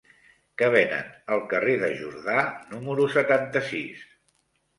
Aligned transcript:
Què 0.61 0.69
venen 0.75 1.11
al 1.35 1.43
carrer 1.51 1.75
de 1.83 1.89
Jordà 1.99 2.39
número 2.73 3.07
setanta-sis? 3.19 4.03